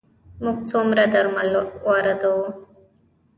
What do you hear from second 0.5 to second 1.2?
څومره